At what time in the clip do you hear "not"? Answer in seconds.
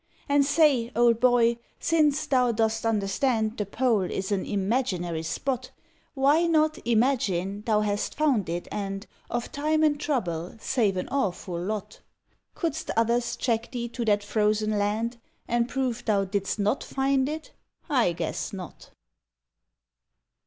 6.47-6.79, 16.57-16.83, 18.53-18.89